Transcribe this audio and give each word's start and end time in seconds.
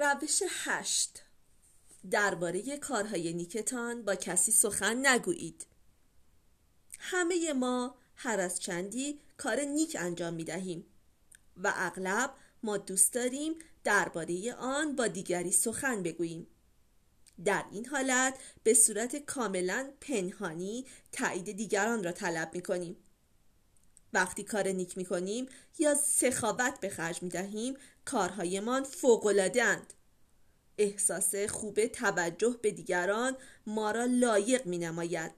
روش 0.00 0.42
هشت. 0.48 1.22
درباره 2.10 2.78
کارهای 2.78 3.32
نیکتان 3.32 4.02
با 4.02 4.14
کسی 4.14 4.52
سخن 4.52 5.06
نگویید. 5.06 5.66
همه 6.98 7.52
ما 7.52 7.94
هر 8.16 8.40
از 8.40 8.60
چندی 8.60 9.20
کار 9.36 9.60
نیک 9.60 9.96
انجام 10.00 10.34
می 10.34 10.44
دهیم 10.44 10.86
و 11.56 11.72
اغلب 11.76 12.34
ما 12.62 12.76
دوست 12.76 13.12
داریم 13.12 13.54
درباره 13.84 14.54
آن 14.54 14.96
با 14.96 15.06
دیگری 15.06 15.52
سخن 15.52 16.02
بگوییم. 16.02 16.46
در 17.44 17.64
این 17.72 17.86
حالت 17.86 18.38
به 18.62 18.74
صورت 18.74 19.16
کاملا 19.16 19.92
پنهانی 20.00 20.86
تایید 21.12 21.52
دیگران 21.56 22.04
را 22.04 22.12
طلب 22.12 22.54
می 22.54 22.62
کنیم. 22.62 22.96
وقتی 24.12 24.44
کار 24.44 24.68
نیک 24.68 24.98
می 24.98 25.04
کنیم 25.04 25.46
یا 25.78 25.94
سخاوت 25.94 26.80
به 26.80 26.88
خرج 26.88 27.22
می 27.22 27.28
دهیم 27.28 27.76
کارهایمان 28.04 28.86
اند. 29.60 29.92
احساس 30.80 31.34
خوب 31.36 31.86
توجه 31.86 32.58
به 32.62 32.70
دیگران 32.70 33.36
ما 33.66 33.90
را 33.90 34.04
لایق 34.04 34.66
می 34.66 34.78
نماید 34.78 35.32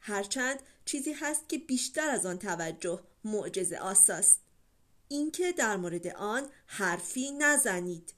هرچند 0.00 0.58
چیزی 0.84 1.12
هست 1.12 1.48
که 1.48 1.58
بیشتر 1.58 2.08
از 2.08 2.26
آن 2.26 2.38
توجه 2.38 3.02
معجز 3.24 3.72
آساست. 3.72 4.40
اینکه 5.08 5.52
در 5.52 5.76
مورد 5.76 6.06
آن 6.06 6.48
حرفی 6.66 7.30
نزنید. 7.30 8.14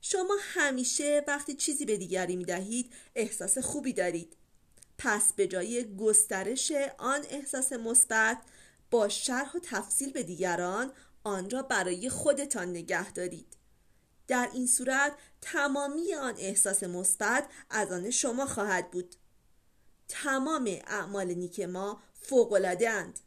شما 0.00 0.36
همیشه 0.40 1.24
وقتی 1.28 1.54
چیزی 1.54 1.84
به 1.84 1.96
دیگری 1.96 2.36
می 2.36 2.44
دهید 2.44 2.92
احساس 3.14 3.58
خوبی 3.58 3.92
دارید. 3.92 4.36
پس 4.98 5.32
به 5.32 5.46
جای 5.46 5.96
گسترش 5.96 6.72
آن 6.98 7.20
احساس 7.30 7.72
مثبت 7.72 8.38
با 8.90 9.08
شرح 9.08 9.56
و 9.56 9.60
تفصیل 9.62 10.12
به 10.12 10.22
دیگران 10.22 10.92
آن 11.24 11.50
را 11.50 11.62
برای 11.62 12.08
خودتان 12.08 12.68
نگه 12.68 13.12
دارید. 13.12 13.56
در 14.28 14.50
این 14.52 14.66
صورت 14.66 15.12
تمامی 15.40 16.14
آن 16.14 16.34
احساس 16.38 16.82
مثبت 16.82 17.48
از 17.70 17.92
آن 17.92 18.10
شما 18.10 18.46
خواهد 18.46 18.90
بود. 18.90 19.14
تمام 20.08 20.64
اعمال 20.86 21.34
نیک 21.34 21.60
ما 21.60 22.02
فوقالعاده 22.14 22.90
اند. 22.90 23.20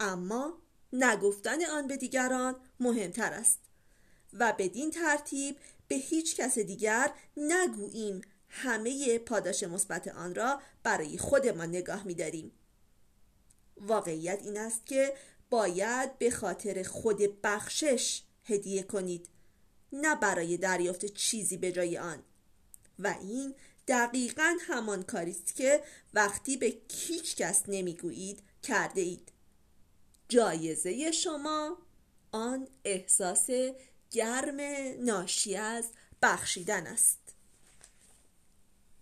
اما 0.00 0.62
نگفتن 0.92 1.64
آن 1.64 1.86
به 1.86 1.96
دیگران 1.96 2.56
مهمتر 2.80 3.32
است 3.32 3.58
و 4.32 4.54
بدین 4.58 4.90
ترتیب 4.90 5.56
به 5.88 5.94
هیچ 5.94 6.36
کس 6.36 6.58
دیگر 6.58 7.12
نگوییم 7.36 8.20
همه 8.48 9.18
پاداش 9.18 9.62
مثبت 9.62 10.08
آن 10.08 10.34
را 10.34 10.60
برای 10.82 11.18
خودمان 11.18 11.68
نگاه 11.68 12.04
می‌داریم. 12.04 12.52
واقعیت 13.76 14.42
این 14.42 14.58
است 14.58 14.86
که 14.86 15.14
باید 15.50 16.18
به 16.18 16.30
خاطر 16.30 16.82
خود 16.82 17.42
بخشش 17.42 18.22
هدیه 18.44 18.82
کنید. 18.82 19.28
نه 19.92 20.14
برای 20.14 20.56
دریافت 20.56 21.06
چیزی 21.06 21.56
به 21.56 21.72
جای 21.72 21.98
آن. 21.98 22.22
و 22.98 23.14
این 23.20 23.54
دقیقا 23.88 24.56
همان 24.60 25.02
کاری 25.02 25.30
است 25.30 25.54
که 25.54 25.82
وقتی 26.14 26.56
به 26.56 26.76
هیچ 26.92 27.36
کس 27.36 27.62
نمی‌گویید 27.68 28.42
کرده 28.62 29.00
اید. 29.00 29.32
جایزه 30.28 31.10
شما 31.10 31.78
آن 32.32 32.68
احساس 32.84 33.50
گرم 34.10 34.60
ناشی 35.04 35.56
از 35.56 35.88
بخشیدن 36.22 36.86
است. 36.86 37.25